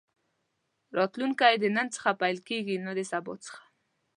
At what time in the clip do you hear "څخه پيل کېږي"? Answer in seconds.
1.95-2.75